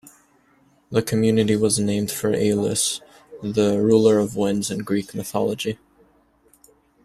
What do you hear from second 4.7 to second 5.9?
in Greek mythology.